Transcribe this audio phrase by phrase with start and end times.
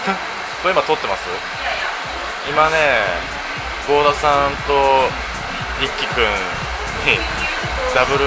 [0.00, 1.28] これ今撮ってます？
[2.48, 3.04] 今ね
[3.86, 4.72] 郷田さんと
[5.80, 6.24] 一輝くん
[7.04, 7.20] に
[7.94, 8.24] ダブル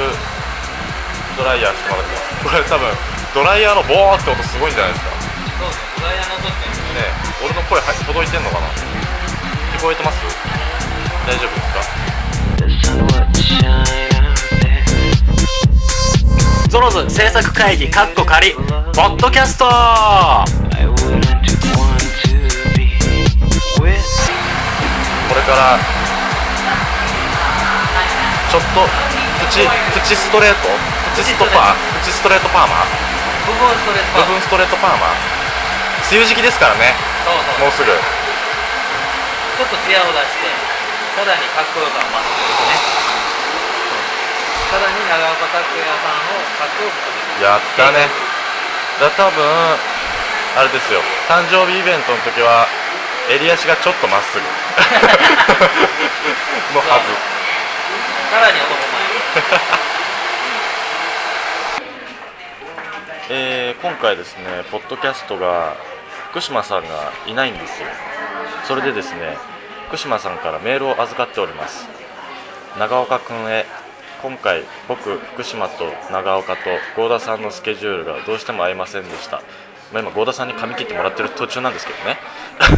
[1.38, 2.46] ドライヤーしてもらってます。
[2.46, 2.88] これ多分
[3.34, 5.12] ドライヤーのボーって音すごいんじゃないですか。
[5.62, 7.10] そうそうドライヤーの音ってね。
[7.44, 8.68] 俺の声は届いてんのかな？
[9.78, 10.18] 聞こえてます？
[11.26, 11.82] 大丈夫ですか？
[16.70, 19.66] ゾロズ制作会議カッコ仮ポッドキャスト
[25.34, 30.70] これからちょっとプチプチストレート？
[31.18, 31.82] プチストパー？
[32.06, 32.46] プチストレート。
[32.54, 32.86] パーマ
[33.50, 35.10] 部分ストレート部分ストレートパーマ
[36.06, 36.94] 梅雨時期ですからね。
[37.58, 37.90] もうすぐ。
[37.90, 38.06] ちょ
[39.66, 40.54] っと艶を出して
[41.18, 42.78] さらにかっこよさを増すというね。
[44.70, 47.42] さらに長岡拓也さんをかっこよくする。
[47.42, 48.06] やったね。
[49.02, 49.82] だ多分あ
[50.62, 51.02] れですよ。
[51.26, 52.70] 誕生日イベントの時は
[53.30, 54.44] 襟足がちょっとまっすぐ。
[56.74, 57.06] のはず。
[58.32, 59.04] さらに男前。
[63.30, 65.76] えー今回ですねポッドキャストが
[66.30, 67.88] 福島さんがいないんですよ。
[68.66, 69.38] それでですね
[69.88, 71.88] 福島さんからメールを預かっております。
[72.78, 73.66] 長岡くんへ。
[74.22, 76.62] 今回僕福島と長岡と
[76.96, 79.42] 合田さんのスケジュールがどうしても合いませんでした、
[79.94, 82.20] まあ、今合田さんに髪切ってもらってる途中なんですけどね。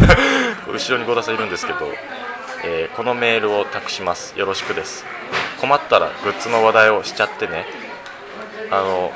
[0.67, 1.91] 後ろに合田さんいるんですけど、
[2.63, 4.37] えーこのメールを託します。
[4.37, 5.05] よろしくです。
[5.59, 7.65] 困ったらグッズの話題をしちゃってね。
[8.71, 9.11] あの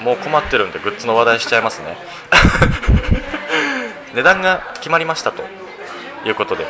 [0.00, 1.96] もう困ってるんでグッズの話題しちゃいますね。
[4.14, 5.42] 値段が決まりましたと。
[6.24, 6.66] いうことで。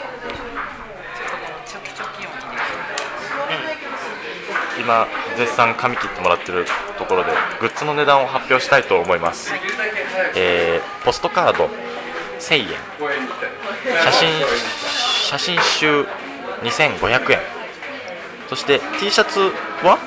[4.78, 6.66] 今絶賛髪切ってもらってる
[6.98, 9.50] ところでグッズの値段を発表したいと思います、
[10.36, 11.68] えーポストカード
[12.38, 12.66] 1000円。
[14.02, 14.28] 写真
[15.28, 16.06] 写真集
[16.62, 17.38] 2500円。
[18.48, 19.41] そして T シャツ
[19.82, 19.98] は？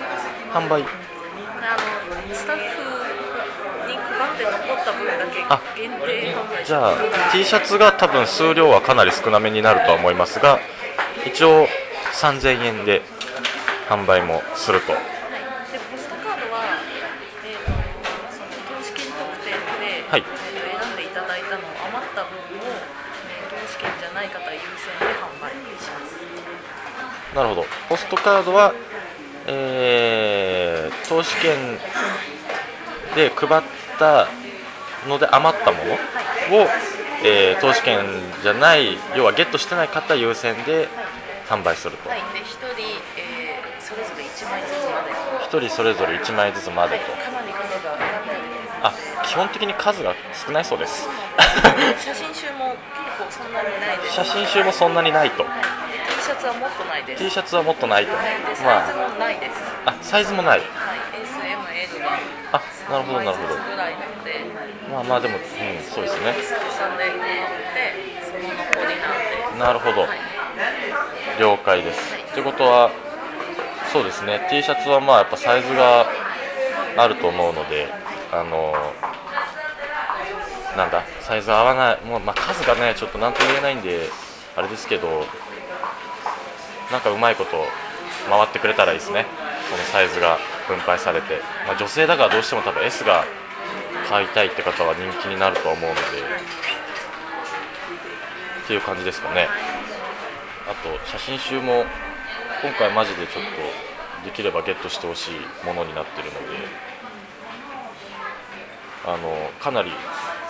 [0.52, 0.84] 販売。
[2.34, 2.62] スタッフ
[3.88, 5.14] に配って残った分だ
[5.50, 6.96] あけ限定販売じゃあ
[7.32, 10.60] T シャツが多分数量はかなり少なめになるとは思いますが
[11.26, 11.68] 一応
[12.14, 13.02] 3000円で
[13.90, 15.02] 販売もするとはい、
[15.72, 16.64] でポストカードは、
[17.44, 17.72] えー、と
[18.36, 20.38] その投資券特典で、はいえー
[20.78, 26.16] 選んでいただいたのを余った分を、えー投資券じゃない方優先で販売します。
[27.38, 27.66] なるほど。
[27.88, 28.74] ポストカードは、
[29.46, 31.78] えー投資券
[33.16, 33.62] で配っ
[34.00, 34.28] た
[35.08, 35.98] ので余ったものを、
[37.24, 38.00] えー投資券
[38.42, 40.88] じゃない要はゲットしてない方優先で
[41.48, 42.82] 販売すると、はい、で1人、
[43.18, 47.06] えーそれぞれ1枚ずつまで、は1人それぞれ1枚ずつまでい、と
[48.82, 48.94] あ
[49.24, 51.08] 基本的に数が少ないそうです。
[52.04, 54.16] 写真集も結構そんなにないです。
[54.16, 55.44] 写真集もそんなにないと。
[55.44, 55.52] はい、
[56.28, 57.24] シャツはもっとないです。
[57.24, 58.12] T シャツはもっとないと。
[58.12, 59.52] サイズまもないです。
[59.86, 60.60] ああサイズもない。
[60.60, 60.68] はい、
[61.24, 62.20] S、M、L が
[62.52, 62.62] あ
[62.92, 63.56] なるほどなるほど。
[63.56, 64.32] 3ぐらいなので、
[64.92, 65.44] まあまあでも、うん、
[65.88, 66.36] そうですね。
[66.76, 67.08] さんで
[68.28, 69.60] その残りなんで。
[69.60, 70.02] なるほど。
[70.02, 70.20] はい、
[71.40, 72.00] 了解です。
[72.14, 72.92] ってことは
[73.94, 74.46] そうですね。
[74.50, 76.08] T シャツはまあやっぱサイズが
[76.98, 77.88] あると思うので
[78.34, 78.74] あの
[80.76, 82.02] なんだサイズ合わない。
[82.04, 84.10] もう、まあ、数がねちょっと何とも言えないんで
[84.58, 85.24] あれですけど
[86.92, 87.66] なんかうまいこと
[88.30, 89.26] 回ってくれたらいいですね。
[89.70, 90.38] そのサイズが
[90.68, 93.26] 分配されて、まあ、女性だからどうしても多分 S が
[94.10, 96.02] 買いたいって方は人気になると思うので。
[98.64, 99.48] っていう感じですかね。
[100.70, 101.86] あと写真集も
[102.62, 106.88] 今回マジでちょっとできればゲットしてほしいものになってるので。
[109.08, 109.92] あのかなり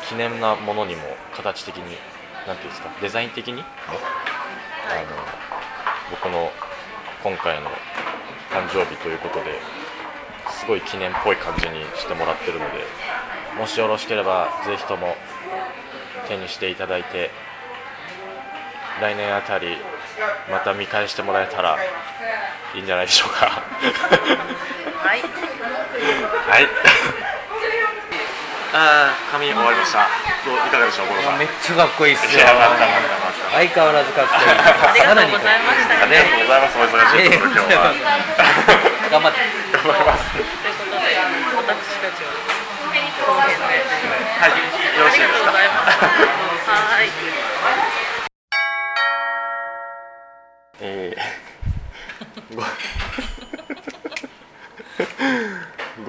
[0.10, 1.04] 記念なものにも
[1.36, 1.96] 形的に
[2.48, 5.57] なんていうんですかデザイン的にねあの
[6.10, 6.52] 僕の
[7.24, 7.70] 今回の
[8.52, 9.60] 誕生日ということで
[10.52, 12.86] すごい記念っぽい感じにしてもらってるので
[13.60, 15.16] もしよろしければぜひとも
[16.28, 17.32] 手にしていただいて
[19.02, 19.78] 来年あたり
[20.50, 21.78] また見返してもらえたら
[22.76, 23.46] いいんじゃないでしょうか。
[23.46, 26.68] はい、はい。
[28.74, 30.08] あー髪終わりました。
[30.46, 33.17] どういかがでしょうめっちゃかっこいいっすいやまたまたまた
[33.52, 34.50] 相変わらずかっこいい。
[34.50, 34.54] あ
[34.94, 36.04] りがとうございました。
[36.04, 36.78] ありがとうございます。
[36.78, 37.94] お忙しいところ今日は
[39.12, 39.40] 頑張って。
[39.72, 40.52] 頑張りますというこ
[40.86, 41.16] とで、
[41.56, 42.30] 私たちは
[43.28, 44.52] はい
[44.98, 45.32] よろしいです。
[46.68, 47.06] はい。
[50.80, 52.62] えー、ご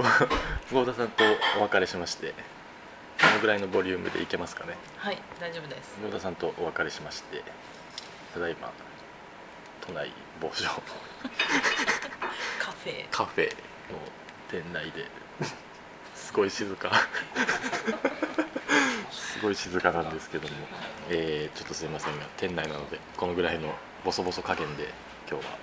[0.02, 1.24] ご郷田さんと
[1.58, 2.34] お別れしまして
[3.38, 4.74] のぐらいのボリュームでいけますかね。
[4.96, 5.96] はい大丈夫です。
[6.02, 7.42] 野田さんとお別れしまして
[8.34, 8.72] ただいま
[9.86, 10.64] 都内某所。
[12.58, 13.06] カフェ。
[13.10, 13.54] カフェの
[14.50, 15.06] 店内で
[16.16, 16.90] すごい静か。
[19.12, 20.54] すごい静かなんですけども、
[21.08, 23.72] えーちょっとすいませんが店内なのでこのぐらいの
[24.04, 24.88] ボソボソ加減で
[25.30, 25.58] 今日は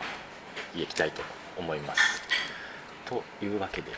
[0.73, 1.21] 家行きたいと
[1.57, 2.21] 思います。
[3.05, 3.91] というわけで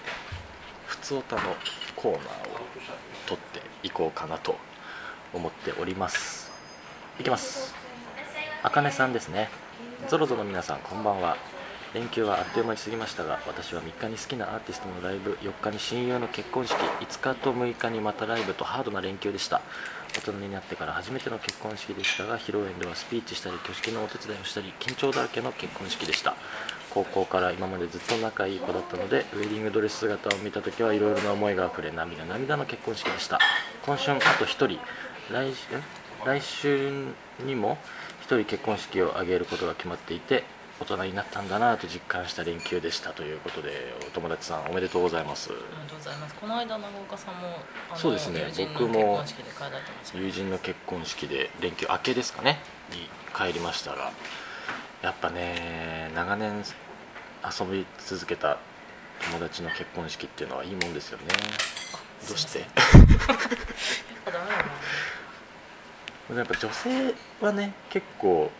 [0.88, 1.42] ふつおたの
[1.96, 2.24] コーナーを
[3.98, 4.56] こうかなと
[5.34, 6.52] 思っております。
[7.20, 7.74] いきます。
[8.62, 9.50] あかねさんですね。
[10.08, 11.36] ゾロゾロ皆さんこんばんは。
[11.96, 19.62] 連休はあっという間に過ぎましたが私は3日に好きなアーティストのライブ4日に親友の結婚式5日と6日にまたライブとハードな連休でした。
[20.16, 26.36] 大人になってから初めての結婚式でしたが披露宴ではスピーチしたり挙式のお手伝いをしたり緊張だらけの結婚式でした。
[26.94, 33.40] 高校から今までずっと仲いい子だったのでウェディングドレス姿を見た時はいろいろな思いがあふれ涙涙の結婚式でした。
[33.88, 34.68] 今春あと1人
[35.32, 35.54] 来
[36.26, 37.06] 来週
[37.46, 37.78] にも
[38.24, 40.44] 1人結婚式を挙げることが決まっていて
[40.82, 45.52] 大人になったんだなと実感した連休でしたということでお友達さんおめでとうございます。
[45.52, 46.36] ありがとうございます。
[46.36, 47.60] この間長岡さんも
[47.96, 49.24] そうですね僕も
[50.14, 52.60] 友人の結婚式で連休明けですかね。
[52.92, 54.12] に帰りましたが
[55.02, 56.62] やっぱね長年
[57.60, 58.58] 遊び続けた
[59.32, 61.24] 友達の結婚式っていうのはいいもんですよね
[62.28, 62.66] どうして？
[66.36, 68.52] やっぱ女性はね結構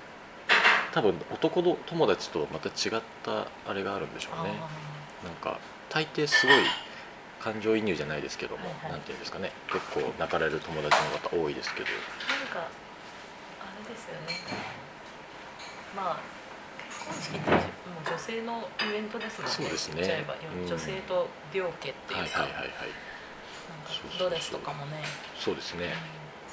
[0.94, 4.54] 多分男の友達とまた違ったあれがあるんでしょうね。
[5.24, 5.60] なんか
[5.90, 6.56] 大抵すごい
[7.42, 8.92] 感情移入じゃないですけども、はいはい。
[8.94, 9.52] なんていうんですかね。
[9.72, 11.86] 結構泣かれる友達の方多いですけど。
[11.88, 12.68] なんかあ
[13.88, 14.40] れですよね。
[15.96, 16.20] まあ
[16.88, 17.62] 結婚式ってもう
[18.10, 19.54] 女性のイベントですもんね。
[19.56, 19.96] そうですね。
[19.98, 20.36] 言っちゃえば。
[20.36, 20.68] うん。
[20.68, 22.70] 女性と両家っていうか、はいはいはいはい
[24.20, 25.04] ドレスとかもね。
[25.40, 25.94] そうですね、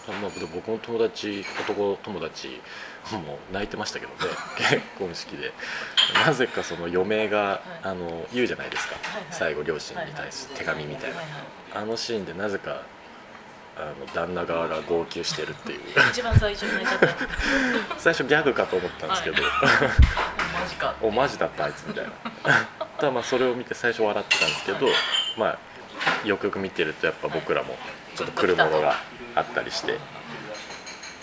[0.09, 2.61] まあ、で僕の友達男友達
[3.13, 4.17] もう泣いてましたけどね。
[4.57, 5.53] 結婚式で。
[6.25, 7.87] なぜかその余命が、い。
[7.89, 9.25] あの言うじゃないですか、はいはい。
[9.31, 11.83] 最後両親に対して手紙みたいな、はいはい。
[11.83, 12.83] あのシーンでなぜか
[13.77, 15.81] あの旦那側が号泣してるっていう。
[16.11, 16.67] 一番最初
[17.99, 20.95] 最初ギャグかと思ったんですけど、マジか。
[21.01, 22.11] おマジだったあいつみたいな。
[22.99, 24.89] ただまあそれを見て最初笑ってたんですけど、
[25.37, 25.59] まあ
[26.25, 27.77] よくよく見てるとやっぱ僕らも
[28.17, 28.97] ちょっと来るものが
[29.35, 29.99] あったりして。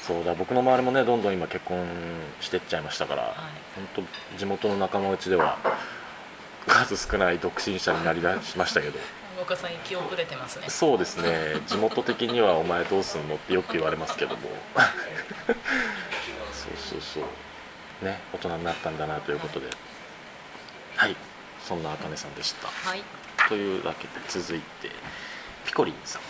[0.01, 1.85] そうだ僕の周りもねどんどん今結婚
[2.39, 3.31] してっちゃいましたから、はい。
[3.95, 5.57] 本当地元の仲間内では
[6.67, 8.97] 数少ない独身者になりだしましたけど。
[9.55, 10.65] さん遅れてますね。
[10.69, 11.61] そうですね。
[11.67, 14.41] 地元的には「お前どうすんの?」ってよく言われますけども。
[16.51, 18.05] そうそうそう。
[18.05, 19.67] ね大人になったんだなということで。
[20.95, 21.15] はい。
[21.63, 22.67] そんなあかねさんでした。
[22.67, 23.03] はい
[23.51, 24.89] というわけで続いて
[25.65, 26.21] ピコリンさん。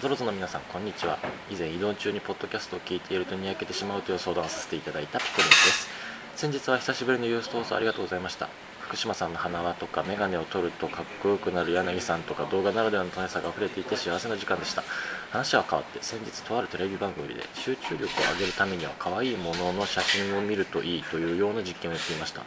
[0.00, 1.18] ゾロゾの皆さんこんにちは。
[1.50, 5.88] 以前移動中にポッドキャストを聞いているとにやけてしまうという相談をさせていただいたピコリンです。
[6.34, 8.48] 先日は久しぶりのユースト放送ありがとうございました。
[8.80, 14.82] 福島さんの花輪とか眼鏡を取るとかっこよくなる柳さんとか動画ならではの楽しさが溢れていて幸せな時間でした。
[15.30, 22.42] 話は変わって先日とあるテレビ番組で集中力を上げるためには可愛いものの写真を見るといいというような実験をしていました。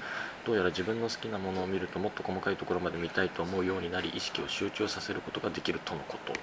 [0.46, 6.34] どうやら自分の好きなものを見るともっと細かいところまで見たいと思うようになり意識を集中させることができるとのこと。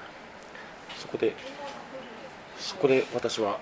[0.99, 1.34] そこで
[2.58, 3.58] そこで私は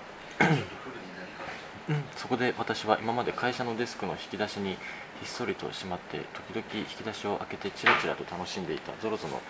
[2.15, 4.77] そこで私は今まで会社のデスクの引き出しにひ
[5.25, 6.19] っそりとしまって
[6.51, 8.91] 時々引き出しを開けてチラチラと楽しんでいた。
[9.01, 9.41] ゾロゾの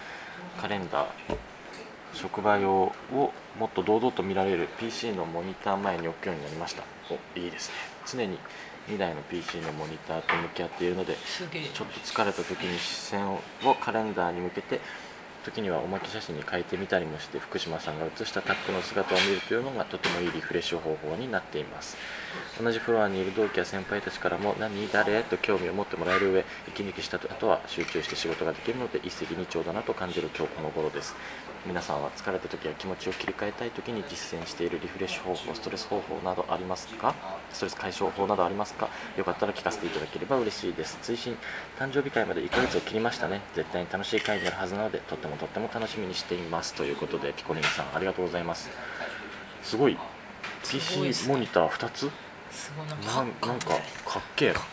[0.59, 1.07] カレンダー
[2.13, 2.93] 職場用を
[3.57, 6.83] もっと堂々と見られる PC のモニター前に置くようになりました。
[7.09, 7.75] おいいですね。
[8.05, 8.37] 常に
[8.89, 13.39] 2台の PC のモニターと向き合っているのでちょっと疲れた時に視線を
[13.79, 14.79] カレンダーに向けて
[15.43, 21.97] 時にはおまけ写真に変えてみたりもして福島さんが写したタックの姿を見るというのがとてもいいリフレッシュ方法になっています。
[22.61, 25.23] 同じフロアにいる同期や先輩たちからも何誰？
[25.23, 31.15] と興味を持ってもらえる上息抜きした後は集中して仕事ができるので一石二鳥だなと感じる今日この頃です
[31.63, 37.13] 皆さんは疲れた時や気持ちを切り替えたい時に実践しているリフレッシュ方法ストレス方法などありますか？
[37.53, 38.89] ストレス解消法などありますか？
[39.15, 40.97] よかったら聞かせていただければ嬉しいです。
[41.03, 41.37] 追伸
[41.77, 43.41] 誕生日会まで1ヶ月を切りましたね。
[43.53, 46.73] 絶対に楽しい会になるはずなのでとってもとっても楽しみにしています。
[46.73, 48.67] ということでピコリンさんありがとうございます。
[49.61, 49.95] すごい。
[50.67, 52.09] PC モニター2つ？
[52.51, 53.75] すごいなんかなんなんかか
[54.19, 54.53] っけえ。
[54.53, 54.65] なこ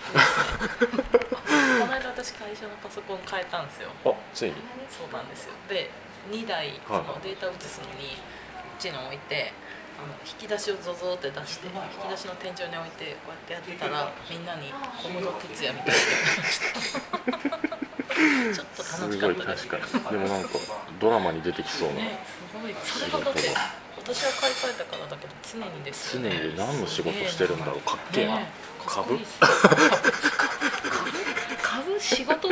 [1.87, 3.91] の間私会社のパソコン変えたんですよ。
[4.07, 4.55] あついに。
[4.91, 5.53] そうなんですよ。
[5.69, 5.91] で
[6.31, 9.53] 2台そのデータを移すのにうちに置いて
[9.99, 14.71] あの引き出しをゾゾって出して引き出しの天井に置いてこうやってやってたらみんなに
[15.03, 17.79] 小室哲哉みたいに言われました
[18.19, 20.19] ちょっとす楽しかごいったです確かに。
[20.19, 20.49] でもなんか
[21.01, 21.95] ドラマに出てきそうな。
[21.97, 22.19] ね
[22.51, 23.41] すごいそれがだって
[23.97, 26.31] 私は買い替えたからだけど常にですね。
[26.31, 27.81] に何の仕事してるんだろう。
[27.81, 28.37] かっけえな。
[28.37, 28.51] ね
[28.87, 29.19] 株？
[29.19, 29.21] 株？
[31.63, 32.01] 株？
[32.01, 32.49] 仕事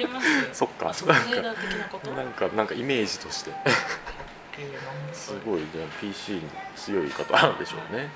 [0.00, 0.26] ります。
[0.52, 0.90] そっか。
[0.90, 2.10] あソフトウェア的なこと？
[2.12, 3.52] なんかなんかイメージとして。
[5.14, 5.66] すごいね
[6.00, 6.42] PC に
[6.76, 8.10] 強い方なんでしょうね。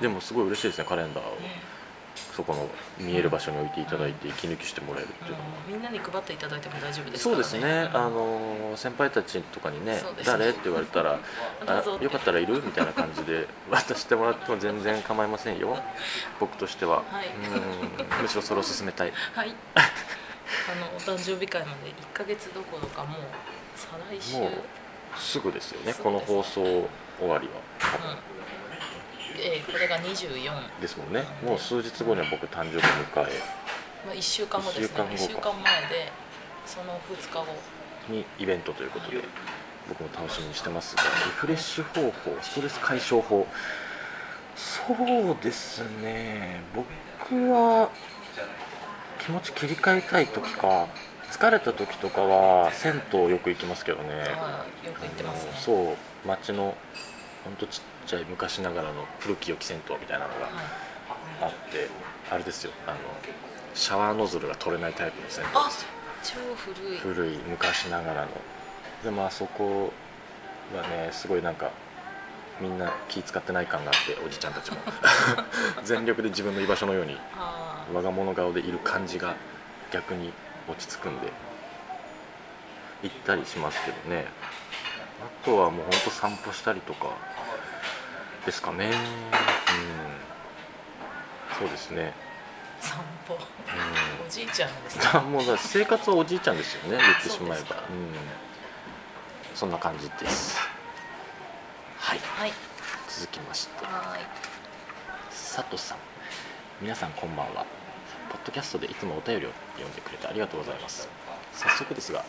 [0.00, 1.36] でもすごい嬉しいですねカレンダーを。
[1.40, 1.60] ね。
[2.34, 5.44] そこの見える場所に置いていただいて息抜きしてもらえるっていうのは。
[5.66, 10.48] うんみんなに配っていただいても大丈夫ですそうですね、あの先輩たちとかにね誰？
[10.48, 11.18] って言われたら
[11.66, 12.54] あよかったらいる？
[12.64, 15.78] みたいな感じで渡してもらっても全然構いませんよ。
[16.40, 17.26] 僕としては、はい。
[17.28, 18.22] うん。
[18.22, 19.12] むしろそれを進めたい。
[19.34, 19.54] はい。
[19.74, 19.80] あ
[20.74, 23.20] のお誕生日会まで1ヶ月どころかもう
[23.74, 24.36] 再来週。
[24.38, 24.50] もう
[25.18, 26.02] すぐですよねそうです。
[26.02, 27.52] この放送終わりは。
[28.14, 28.32] うん。
[29.40, 31.24] えーこれが24、まですもんね。
[31.44, 33.42] もう数日後には僕誕生日迎え。
[34.10, 34.86] あ、1週間後ですね。
[34.86, 35.14] 一週間後か。
[35.14, 36.12] 1週間前で
[36.66, 37.46] その2日後。
[38.08, 39.18] にイベントということで
[39.88, 43.46] 僕も楽しみにしてますがリフレッシュ方法ストレス解消法。
[44.56, 46.62] そうですね。
[46.74, 46.88] 僕
[47.50, 47.88] は
[49.24, 50.86] 気持ち切り替えたい時か
[51.30, 54.08] 疲れた時とかは銭湯よく行きますけどね。
[54.36, 55.50] あーよく言ってますね。
[55.52, 55.92] あのそ
[56.24, 56.74] う町の
[57.44, 60.52] ほんとちっちゃい昔ながらの古き良き銭湯みたいなのがはい。
[61.42, 61.88] あって
[62.30, 62.72] あれですよ。
[62.86, 62.96] あの
[63.74, 65.82] シャワーノズルが取れないタイプの銭湯あです。
[65.82, 65.88] よ
[66.22, 66.98] 超古い。
[66.98, 68.28] 古い昔ながらの。
[69.02, 69.92] でもあそこ
[70.76, 71.70] はねすごいなんか
[72.62, 74.78] みんな気使ってない感があっておじちゃんたちも。
[75.82, 79.34] 全力で自分の居場所のようにあ我が物顔でいる感じが
[79.90, 80.32] 逆に
[80.68, 81.32] 落ち着くんで
[83.02, 84.26] 行ったりしますけどね。
[85.22, 87.08] あとはもうほんと散歩したりとか
[88.46, 88.86] ですかね。
[88.86, 88.92] うん。
[91.58, 92.14] そうですね。
[92.80, 93.34] ー散歩。
[93.34, 94.26] うん。
[94.26, 97.76] おじいちゃんですねあもう生活はおじいちゃんですよね言ってしまえば。
[97.90, 98.14] うん。
[99.54, 100.58] そんな感じです
[102.12, 102.20] はい。
[102.20, 102.52] はい。
[103.08, 103.86] 続きまして。
[103.86, 104.18] は
[105.30, 105.98] 佐藤さん。
[106.82, 107.64] 皆さんこんばんは。
[108.28, 111.08] ポッドキャストでいつもお便りを読んでくれてありがとうございます。
[111.54, 112.22] 早速ですが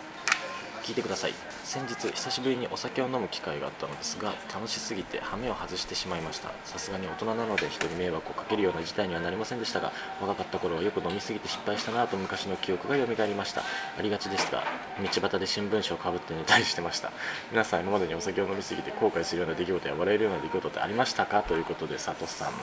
[0.83, 1.33] 聞いてください。
[1.63, 6.51] 先日久しぶりにお酒を飲む機会があったのですが楽しすぎて羽目を外してしまいました。
[6.65, 13.61] さすがに大人なので人に迷惑をかけるような事態にはなりませんでしたが若かった頃はよく飲みすぎて失敗したなと昔の記憶が蘇りました。
[13.97, 14.63] ありがちですが
[15.01, 17.11] 道端で新聞紙をかぶって寝たりしてました。
[17.51, 21.43] 皆さん今までにお酒を飲みすぎて後悔するような出来事や笑えるような出来事ってありましたか？
[21.43, 22.53] ということで佐藤さん。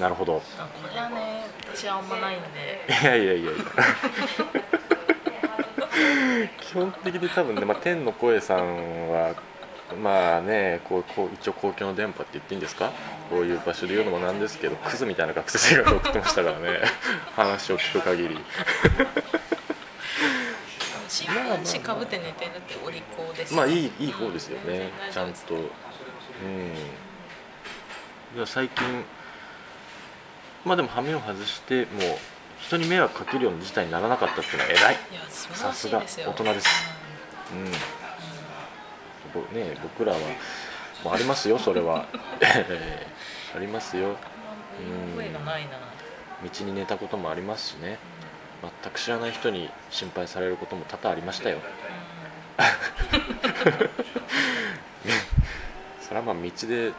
[0.00, 0.34] なるほど。
[0.36, 0.42] ね
[1.74, 2.86] 私はあんまないんで。
[2.88, 3.62] いやいやいやいや
[6.60, 9.34] 基本的に多分ね、まあ、天の声さんは
[10.02, 12.92] まあねこうこう一応公共の電波って言っていいんですか？
[13.30, 16.80] こういう場所で言うのもなんですけどクズみたいな学生生活を送ってましたからね。
[17.36, 18.38] 話を聞く限り。
[21.08, 24.90] 新聞紙かぶって寝てるってお利口ですまあいいいい方ですよね。
[25.06, 25.54] うんちゃんと。
[25.54, 25.62] うん。
[28.36, 29.04] いや最近
[30.66, 32.18] まあでも羽目を外してもう
[32.60, 34.96] 人に迷惑かけるような事態にならなかったっていうのは偉い。
[35.30, 36.68] さすが大人です。
[37.52, 37.72] うん。
[39.32, 40.18] ぼね、僕らは
[41.04, 42.06] もうありますよそれは。
[42.40, 42.44] え
[43.54, 44.08] ーありますよ。
[44.08, 44.12] う
[44.82, 45.16] ん。
[45.16, 47.98] 道に寝たこともありますしね。
[48.82, 51.58] 全く知らない人に心配されることも多々ありましたよ。
[56.00, 56.92] それはまあ道で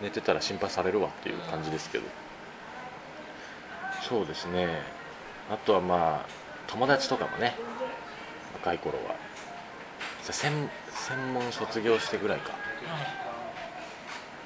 [0.00, 2.04] 寝てたら心配されるわっていう感じですけど
[4.08, 4.82] そうですね。
[5.50, 6.26] あとはまあ
[6.68, 7.54] 友達とかもね
[8.54, 9.16] 若い頃は。
[10.22, 12.52] 専専門卒業してぐらいか。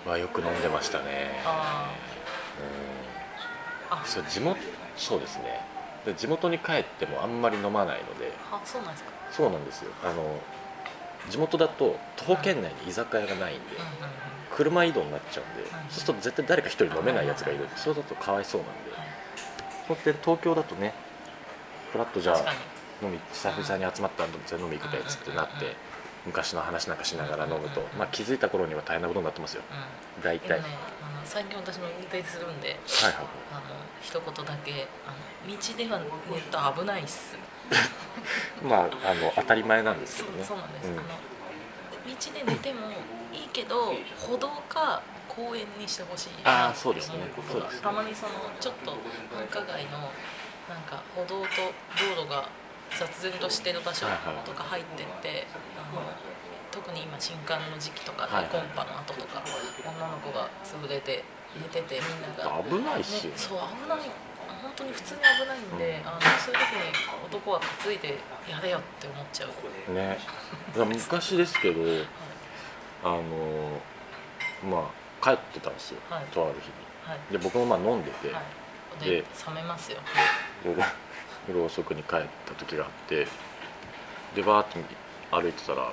[0.07, 1.43] はよく飲んでましたね。
[1.45, 1.91] あ
[3.91, 3.99] うん。
[3.99, 4.03] あ。
[4.05, 4.59] そう地元
[4.97, 5.61] そうですね。
[6.07, 8.33] で地元に帰ってもあんまり飲まないので。
[8.51, 9.11] あそうなんですか。
[9.31, 9.91] そうなんですよ。
[10.03, 10.41] あの
[11.29, 13.63] 地元だと徒歩圏内に居酒屋がないんで
[14.51, 17.69] 車移動になっちゃうんではいそうすると絶対誰か一人飲めないやつがいる。
[17.77, 18.91] そうだとかわいそうなんで。
[18.93, 19.10] はい
[19.91, 20.95] こって東京だとね
[21.93, 22.45] フラッとじゃあに。
[23.03, 25.77] 飲み久々に集まったんでじゃあ飲み行くべっつってなってうんうんうん
[26.27, 27.81] 昔の話なんかしながら飲むと。
[27.81, 27.99] うんうんうん。
[28.01, 29.63] まあ気づいた頃には大変なことになってますよ。
[30.17, 30.23] うん。
[30.23, 30.61] 大体。
[30.61, 30.67] ね
[31.01, 32.79] あの最近私も運転するんではい
[33.15, 35.17] あの一言だけあ
[35.49, 35.99] の道では
[36.31, 37.39] 寝ると危ないっす。
[38.63, 40.45] まああの当たり前なんですけどね。
[40.45, 40.99] そうなんです、うん。
[40.99, 42.91] あの道で寝ても
[43.33, 47.23] いいけど歩道か公園にしてほしいあーそうですね。
[47.51, 48.99] そうですたまにそのちょっと
[49.31, 50.11] 繁華街の
[50.67, 52.49] なんか歩道と道路が
[52.91, 55.47] 雑然としてる場所はいはいとか入ってって、
[55.79, 56.03] あの
[56.71, 58.53] 特に今新刊の時期とかではいはい。
[58.53, 59.43] コンパの後とか
[59.87, 61.23] 女の子が潰れて
[61.55, 62.63] 寝ててみんなが。
[62.63, 63.99] 危ないっすよね、そう危ない、
[64.63, 66.91] 本当に普通に危ないんで、あのそういう時に
[67.27, 68.19] 男は担いで
[68.51, 69.95] やれよって思っちゃう。
[69.95, 70.19] ね。
[70.75, 71.83] 昔ですけど
[73.03, 73.23] あの
[74.67, 76.25] まあ帰ってたんですよ、はい。
[76.27, 76.73] とある日に。
[77.05, 77.33] はい。
[77.33, 79.05] で僕もまあ飲んでて、はい。
[79.05, 79.99] でで冷めますよ。
[80.65, 80.83] 夜
[81.49, 83.27] 夜遅くに帰った時があって
[84.35, 84.79] でバーって
[85.31, 85.93] 歩いてたら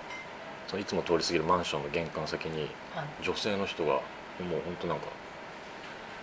[0.67, 2.61] そのいつも通り過ぎるマンションの玄関先に
[2.95, 3.23] はい。
[3.23, 4.01] 女性の人がもう
[4.65, 5.07] 本当なんか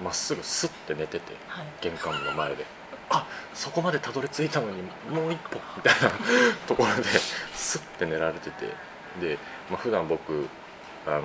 [0.02, 1.66] まっすぐスッて寝ててはい。
[1.80, 2.64] 玄関の前で。
[3.10, 6.10] あそこまでたどり着いたのにもう一歩みたいな
[6.66, 7.04] ところで
[7.52, 8.66] スッて寝られてて。
[9.20, 9.38] で、
[9.70, 10.48] まあ普段僕
[11.06, 11.22] あの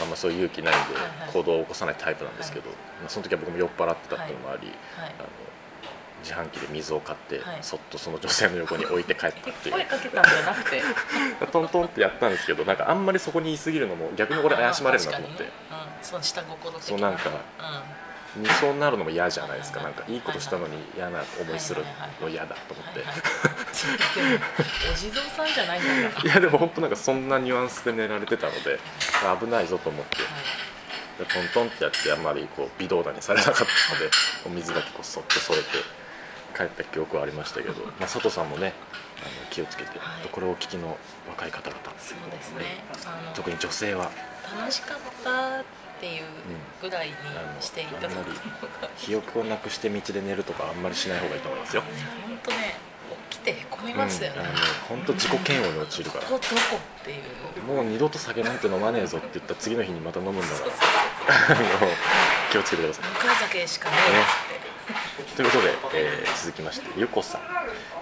[0.00, 0.94] あんまそういう勇気ないんで
[1.32, 5.28] 行動を起こさないタイプなんですけど、まあその時は僕も酔っ払ってたっていうのもあり、はいあの
[6.22, 7.58] 自販機で水を買って、はい。
[7.62, 9.74] そっとその女性の横に置いて帰ったっていう。
[9.74, 10.82] 声かけたんじゃなくて。
[11.52, 15.50] トントンってやったんですけどなんかあんまりそこに言い過ぎるのも逆に俺怪しまれるなと思って、うん、
[16.02, 18.07] その下心的そうなんかうん
[18.38, 21.82] 見そうになるのも嫌じゃないですか、なんかいいことしたのに嫌な思いする
[22.20, 23.00] の嫌だと思って、
[24.92, 28.78] お地蔵さんじゃないんだからいやでも本当なんかそんなニュアンスで寝られてたので
[29.40, 30.16] 危ないぞと思って。
[31.18, 34.08] でトントンってやってあんまりこう微動だにされなかったので
[34.46, 35.66] お水だけこうそっと添えて
[36.56, 38.72] 帰った記憶はありましたけど、 まあ、佐藤さんもね
[39.20, 40.28] あの気をつけて、はい。
[40.30, 40.96] これをお聞きの
[41.28, 42.84] 若い方々そうですね。
[43.04, 44.10] あの特に女性は。
[44.56, 45.64] 楽しかった
[45.98, 46.22] っていう
[46.80, 47.14] ぐらいに
[47.60, 48.28] していただくのが、
[48.96, 51.82] 記憶をなくして道で寝るとかあんまりしない方がいいと思いますよ、
[52.26, 52.56] 本当ね
[53.30, 54.36] 起きてへこみますよね、
[54.90, 56.24] うん、自己嫌悪に陥るから。
[56.24, 57.62] ここどこっていう。
[57.66, 60.72] もう二度と酒なんて飲まねえぞって言った次の日にまた飲むんだから。
[62.52, 63.04] 気をつけてください。
[63.04, 64.77] 向かい酒しかねえっつって
[65.36, 67.40] ということで、えー続きましてゆこさん。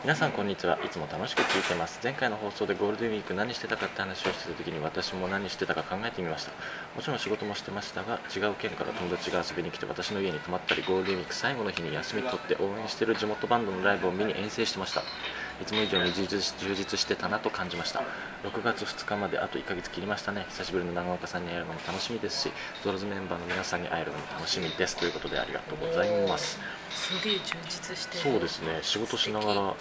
[0.02, 0.78] 皆さんこんにちは。
[0.84, 1.98] いつも楽しく聞いてます。
[2.02, 6.52] 前回の放送でゴールデンウィーク何してたかって話をしてた時に私も何してたか考えてみました。
[6.94, 15.02] もちろん仕事もしてましたが違う県から友達が遊びに来て私の家に泊まったりゴールデンウィーク最後の日に休み取って応援してる地元バンドのライブを見に遠征してました。
[15.60, 18.02] いつも以上に充実してたなと感じました。
[18.44, 20.46] 6月2日まであと1ヶ月切りましたね。
[20.50, 22.52] 久しぶりの長岡さんに会えるのも楽しみですし
[22.84, 24.96] ドロズメンバーの皆さんに会えるのも楽しみです。
[24.96, 26.58] ということでありがとうございます。
[26.90, 28.22] すげえ充実してる。
[28.32, 28.78] そうですね。
[28.82, 29.76] 仕事しながら何か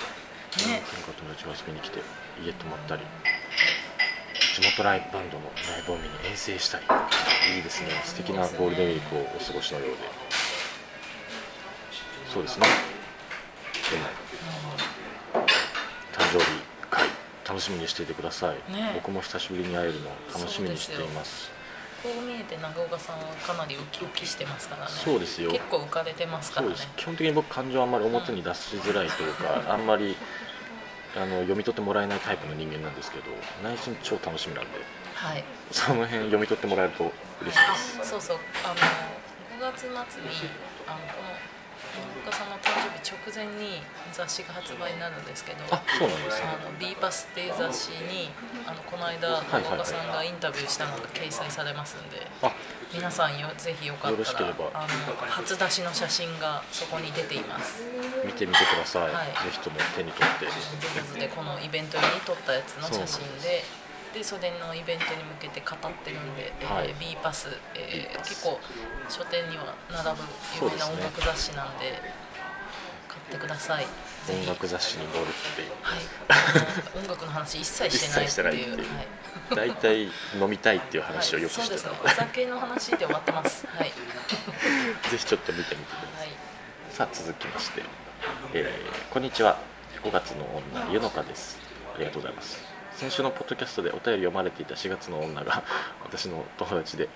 [1.18, 2.00] 友達が遊びに来て
[2.44, 3.02] 家泊まったり
[4.56, 6.86] 地元ライブバンドのライブを見に遠征したり。
[7.56, 7.90] いいですね。
[8.06, 9.98] 素敵なゴールデンウィークをお過ごしのようで。
[12.34, 12.68] そうですね。
[13.92, 14.08] でも
[16.36, 16.46] 誕生日
[16.90, 17.08] 会
[17.48, 18.92] 楽しみにしていてください、ね。
[18.96, 21.52] 僕も久しぶりに会えるのを楽しみにしています。
[22.04, 24.92] こう見えて長岡さんはかなりウキウキしてますからね。
[24.92, 25.52] そうですよ。
[25.52, 26.76] 結構浮かれてますからね。
[26.98, 30.16] 基本的に僕感情あんまり表に出しづらいというか、 あんまり
[31.16, 33.32] あの読み取ってもらえないタイプの人間なんですけど
[33.64, 34.70] 内心超楽しみなんで。
[35.14, 35.44] はい。
[35.72, 38.10] その辺読み取ってもらえると嬉しいです。
[38.10, 38.38] そうそう。
[38.66, 39.96] あの5月末に
[40.86, 41.55] あのこの長
[42.26, 43.82] 岡さんの誕生日直前に
[44.12, 46.48] 雑誌が発売になるんですけどあそうなんですね。
[46.48, 48.30] あの B パスっていう雑誌に
[48.66, 52.52] あのこの間岡さんがインタビューしたのが掲載されますんであ。
[52.94, 54.88] 皆さんよぜひよかったらあの
[55.28, 57.84] 初出しの写真がそこに出ています。
[58.26, 59.28] 見てみてください、はい。
[59.28, 60.46] ぜひとも手に取って。
[60.46, 63.64] 上手でこのイベント用に撮ったやつの写真で
[64.16, 66.88] でそれのイベントに向けて語ってるんで、はい。
[66.88, 68.60] A ー B パス、えー結構
[69.10, 70.24] 書店には並ぶ
[70.64, 72.00] 有名な音楽雑誌なんで
[73.10, 73.86] 買ってください。
[74.32, 75.72] 音楽雑誌に載るっていう。
[75.82, 76.00] はい。
[77.04, 78.24] 音楽の話一切してないっていう。
[78.24, 79.58] 一切してないいう。
[79.58, 79.70] はい。
[79.70, 80.04] 大体
[80.40, 82.26] 飲みたいっていう話をよくはい、してそうたので、ですね。
[82.26, 83.68] お酒の話で終わってます。
[83.68, 83.92] はい、
[85.12, 86.28] ぜひちょっと見てみてください。
[86.28, 86.38] はい、
[86.90, 87.84] さあ続きまして、
[88.54, 89.58] えーこんにちは。
[90.04, 91.58] 5月の女ゆのかです。
[91.96, 95.64] ありがとうございます先週のポッドキャストでお便り読まれていた4月の女が
[96.06, 97.10] 私の友達で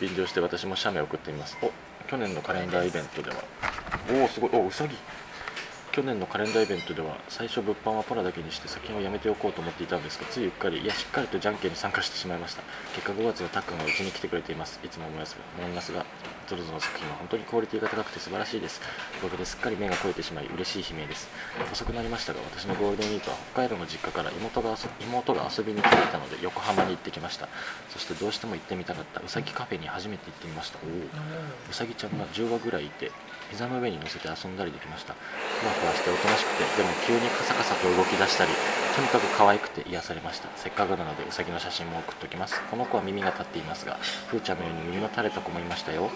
[0.00, 1.58] 便乗して私も写メを送ってみます。
[1.62, 1.72] お
[2.08, 3.36] 去年のカレンダーイベントでは。
[4.20, 4.50] おおすごい。
[4.52, 4.94] おうさぎ
[5.90, 12.62] 去年のカレンダーイベントでは最初物販はパラだけにして作品をやめておこうと思っていたんですがついうっかりいやしっかりとじゃんけんに参加してしまいました。
[12.94, 14.78] 結果5月のタックンがうちに来てくれています。
[14.84, 16.06] いつも思います思いますが。
[16.46, 18.80] ゾロゾロの作品は本当にクオリティが高くて素晴らしいです。
[19.18, 21.28] おかげですっかり目が肥えてしまい嬉しい悲鳴です。
[21.72, 27.48] 遅くなりましたが私のゴールデンウィークは北海道の実家から妹が遊妹が遊びに来ていたので横浜に行ってきました。
[27.90, 29.20] そしてどうしても行ってみたかった。
[29.20, 30.78] うさぎカフェに初めて行ってみました。
[30.78, 33.10] うさぎちゃんが10羽ぐらいいて
[33.50, 35.14] 膝の上に乗せて遊んだりできました。
[35.14, 38.50] ふわふわしておとなしくてでも急にカサカサと動き出したり
[38.96, 40.48] とにかく可愛くて癒されました。
[40.56, 42.58] せっかくなのでウサギの写真も送っておきます。
[42.70, 46.08] この子は耳が立っていますがふーちゃんのように耳の垂れた子もいましたよ。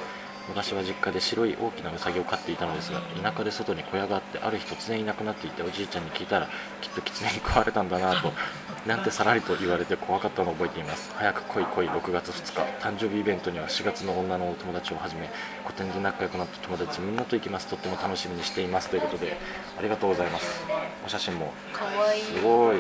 [0.51, 6.49] 昔は実家で白い大きなウサギを飼っていたのですが田舎で外に小屋があってある日突然いなくなっていておじいちゃんに聞いたら
[6.81, 8.33] きっと狐に食われたんだなと
[8.85, 11.13] なんてさらりと言われて怖かったのを覚えています。
[11.15, 12.61] 早く来い来い6月2日。
[12.81, 15.29] 誕生日イベントには4月の女のお友達をはじめ
[15.65, 17.67] 個展で仲良くなった友達みんなと行きます。
[17.67, 18.89] とっても楽しみにしています。
[18.89, 19.37] ということで
[19.79, 20.65] ありがとうございます。
[21.05, 21.53] お写真も。
[21.75, 22.23] かわいい。
[22.23, 22.77] すごい。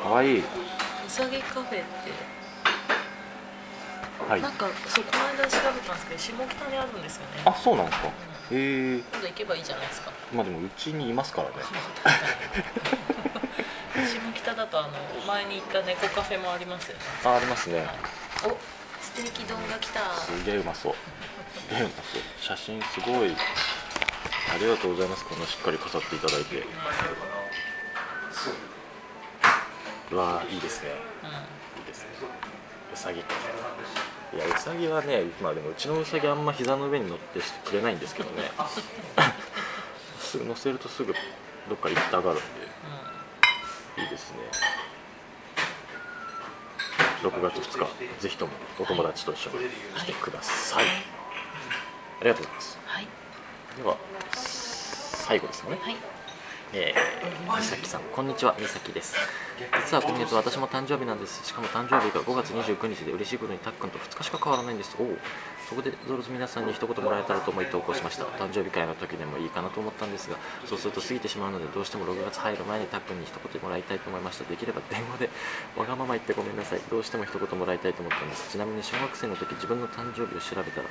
[0.00, 0.38] かわいい。
[0.38, 0.44] う
[1.08, 2.39] さぎカフェって
[4.28, 4.42] はい。
[4.42, 7.42] なんかそうこの間調べたんですけど下北にあるんですよね。
[7.44, 8.08] あそうなんですか？
[8.08, 8.12] へ
[8.52, 10.12] え今度行けばいいじゃないですか。
[10.32, 11.54] まあでもうちにいますからね。
[13.94, 14.90] 下北だとあの
[15.26, 17.02] 前に行った猫カフェもありますよね。
[17.24, 17.86] あありますね。
[18.44, 18.56] お
[19.02, 20.00] ステーキ丼が来た。
[20.14, 20.94] すげえうまそう。
[21.54, 22.22] すげえうまそう。
[22.40, 23.34] 写真すごい。
[24.52, 25.24] ありがとうございます。
[25.24, 26.64] こんなしっかり飾っていただいて。
[30.10, 30.90] うわーいいですね。
[30.90, 32.08] ういいですね。
[32.92, 38.50] うさぎカフェいやうさぎはねまあでもうちのうさぎあんま膝の上に乗ってくれないんですけどね。
[40.20, 41.12] すぐ 乗せるとすぐ
[41.68, 42.70] どっか行きたがるんで。
[44.02, 44.38] いいですね。
[47.22, 52.78] 6月2日ぜひともお友達と一緒に来てください、ありがとうございます。
[52.78, 53.06] んはい。
[53.76, 53.96] では
[54.32, 55.78] 最後ですかね。
[55.82, 56.19] はい
[56.72, 59.16] えー、美咲さんこんにちはみさきです。
[59.84, 61.44] 実は今月私も誕生日なんです。
[61.44, 64.94] しかも誕生日が5月29日で嬉しいことにたっくんと2日しか変わらないんです。
[65.00, 65.18] おお
[65.70, 68.24] そこでゾロズ皆さんに一言もらえたらと思い投稿しました。
[68.42, 70.34] 誕生日会の時でもいいかなと思ったんですが
[70.66, 74.44] そうすると過ぎてしまうのでどうしても6月入る前にたっくんに一言もらいたいと思いました。
[74.50, 75.30] できれば電話で
[75.78, 76.80] わがまま言ってごめんなさい。
[76.90, 78.50] どうしても一言もらいたいと思ったんです。
[78.50, 80.90] ちなみに小学生の時自分の誕生日を調べたら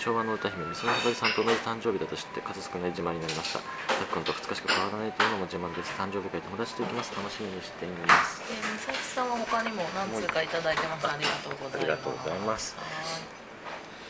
[0.00, 3.60] 昭和の歌姫美空ひばりさんと同じ誕生日だと知って数少ない自慢になりました。
[3.60, 5.92] たっくんと2日しか変わらないというのも自慢です。
[6.00, 7.12] 誕生日会友達と行きます。
[7.12, 8.40] 楽しみにしています。
[8.48, 11.04] えー、美咲さんは他にも何通かいただいてます。
[11.04, 12.74] ありがとうございます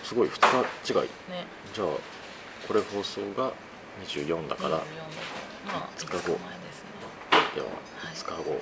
[0.05, 1.01] すごい2日違い。
[1.03, 1.09] ね。
[1.73, 1.87] じゃあ
[2.69, 3.53] これ放送が
[4.07, 4.83] 24だから、24
[5.67, 6.38] まあ5 5日後ね。
[7.57, 7.61] い。
[8.14, 8.61] 2日後、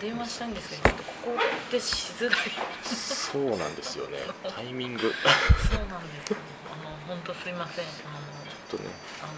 [0.00, 1.38] 電話したいんですけどちょっとここ
[1.70, 2.38] でしづらい。
[2.84, 4.18] そうなんですよね。
[4.54, 5.00] タイミング。
[5.00, 5.06] そ
[5.76, 6.36] うなんですよ。
[6.72, 7.84] あの本当すいません。
[7.84, 7.88] あ
[8.68, 8.84] とね。
[8.84, 8.90] の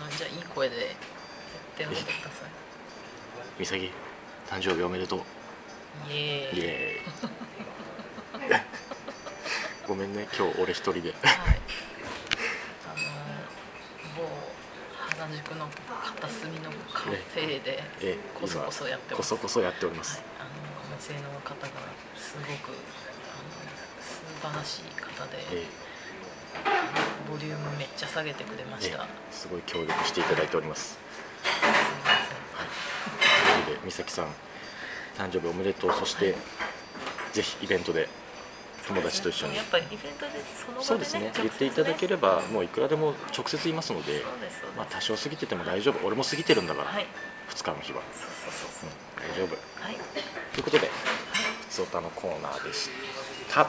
[0.03, 0.97] あのじゃあいい声で
[1.77, 2.47] 言ってみてくださ
[3.59, 3.93] 美咲
[4.49, 5.21] 誕生日おめでとう。
[6.11, 6.59] いイエーイ。
[6.59, 8.61] イエーイ
[9.87, 11.01] ごめんね今日俺一人で。
[11.01, 11.13] はい。
[12.87, 13.05] あの
[14.17, 14.23] 某
[15.19, 15.69] 原宿の
[16.05, 19.29] 片隅のカフェでえこそこそやってこます。
[19.29, 20.45] そこそやっております、はい、あ
[20.91, 21.69] の女性の方が
[22.17, 23.61] すごくあの
[24.01, 25.67] 素晴らしい方で、え
[27.31, 30.93] ボリュームめっちゃ下げてくれまええした、えすごい協力していただいております。
[30.93, 30.99] す
[31.53, 31.69] み
[32.05, 32.17] ま
[33.61, 34.27] せん、ということで美咲さん
[35.19, 35.93] 誕生日おめでとう。
[35.93, 36.35] そして、
[37.33, 38.09] ぜひイベントで
[38.89, 39.57] 友達と一緒に。
[39.57, 41.33] やっぱりイベントでそのね、そうですね。
[41.37, 44.23] 言っていただければもういくらでも直接言いますので
[44.77, 46.07] まあ多少過ぎてても大丈夫。
[46.07, 47.07] 俺も過ぎてるんだから、はい。
[47.51, 48.01] 2日の日は、
[49.17, 49.57] 大丈夫。
[49.83, 49.97] はい。
[50.53, 50.91] ということで
[51.63, 52.91] 「ふつおた」のコーナーでし
[53.51, 53.69] た。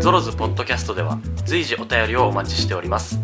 [0.00, 3.18] ゾロズポッドキャストでは随時お便りをお待ちしております。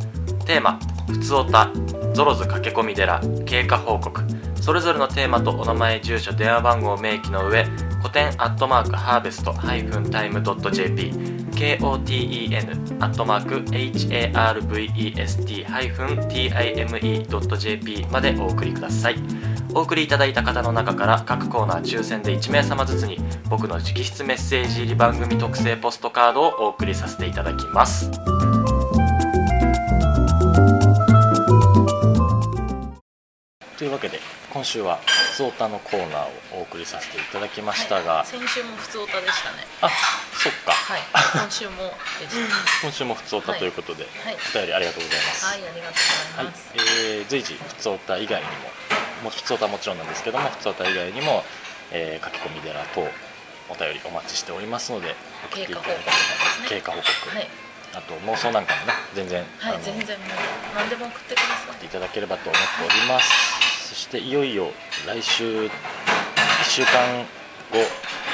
[0.45, 1.71] テーマ「ふつおた」
[2.13, 4.21] 「ゾロズ駆け込み寺」「経過報告」
[4.67, 7.63] それぞれのテーマとお名前住所電話番号を明記の上
[8.03, 11.13] 古典アットマークハーベストハイフンタイムドット JP
[11.53, 19.17] KOTEN アットマーク HARVEST ハイフン TIME ドット JP までお送りください。
[19.73, 28.11] お送りいただいた方の中から各コーナー抽選で1名様ずつに僕の直筆メッセージ入り番組特製ポストカードをお送りさせていただきます。
[33.79, 34.19] というわけで
[34.57, 39.67] 今週は「ふつおた」のコーナーをお送りさせていただきましたが、はい、先週も普通歌でしたね。
[39.83, 39.91] あ
[40.33, 41.03] そっか、はい
[41.35, 42.57] 今週もでした。
[42.81, 44.35] 今週も「ふつおた」ということで、はい。
[44.35, 48.71] お便りありがとうございます、はいありがとうござはいいます、えー随時「ふつおた」以外にも
[49.25, 51.45] もふつおたはもちろんなんですけども「ふつおた」以外にも、
[51.91, 53.07] えー書き込み寺等
[53.69, 55.15] お便りお待ちしておりますので
[55.53, 56.69] 送っていただければ経過報告ですね。
[56.69, 57.49] 経過報告、はい。
[57.93, 60.29] あと妄想なんかもね全然、はい全然もう
[60.77, 61.85] 何でも送ってください。
[61.85, 63.56] いただければと思っております
[63.87, 64.73] そしていよいよ
[65.07, 65.71] 来週1
[66.65, 67.23] 週間
[67.71, 67.79] 後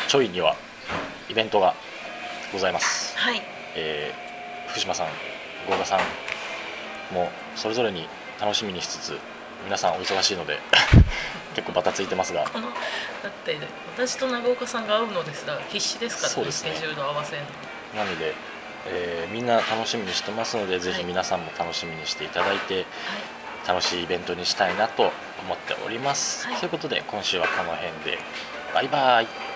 [0.08, 0.56] ちょいには
[1.28, 1.74] イベントが
[2.54, 3.42] ございます、はい。
[3.76, 5.08] えー福島さん
[5.68, 8.08] 郷田さんもそれぞれに
[8.40, 9.18] 楽しみにしつつ
[9.66, 10.58] 皆さんお忙しいので
[11.54, 12.44] 結構バタついてますが。
[12.44, 12.48] だ
[13.28, 13.58] って
[13.94, 16.70] 私と長岡さんが会うのですら必死ですからそうですね。
[16.74, 17.42] スケジュール合わせる
[17.94, 18.02] の。
[18.02, 18.34] なので、
[18.86, 22.86] えーみんな楽しみにしてますのでぜひ皆さんも楽しみにしていただいて、
[23.66, 25.12] 楽しいイベントにしたいなと
[25.44, 26.56] 思っております、はい。
[26.56, 28.18] ということで今週はこの辺で。
[28.74, 29.51] バイバイ